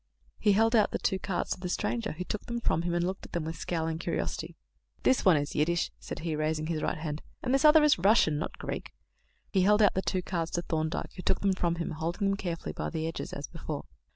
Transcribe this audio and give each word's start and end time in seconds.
He 0.39 0.53
held 0.53 0.75
out 0.75 0.89
the 0.89 0.97
two 0.97 1.19
cards 1.19 1.51
to 1.51 1.59
the 1.59 1.69
stranger, 1.69 2.13
who 2.13 2.23
took 2.23 2.47
them 2.47 2.59
from 2.59 2.81
him, 2.81 2.95
and 2.95 3.05
looked 3.05 3.23
at 3.27 3.33
them 3.33 3.45
with 3.45 3.55
scowling 3.55 3.99
curiosity. 3.99 4.55
"This 5.03 5.23
one 5.23 5.37
is 5.37 5.53
Yiddish," 5.53 5.91
said 5.99 6.17
he, 6.21 6.35
raising 6.35 6.65
his 6.65 6.81
right 6.81 6.97
hand, 6.97 7.21
"and 7.43 7.53
this 7.53 7.63
other 7.65 7.83
is 7.83 7.99
Russian, 7.99 8.39
not 8.39 8.57
Greek." 8.57 8.91
He 9.51 9.61
held 9.61 9.83
out 9.83 9.93
the 9.93 10.01
two 10.01 10.23
cards 10.23 10.49
to 10.53 10.63
Thorndyke, 10.63 11.13
who 11.17 11.21
took 11.21 11.41
them 11.41 11.53
from 11.53 11.75
him, 11.75 11.91
holding 11.91 12.29
them 12.29 12.35
carefully 12.35 12.73
by 12.73 12.89
the 12.89 13.05
edges 13.05 13.31
as 13.31 13.45
before. 13.47 13.85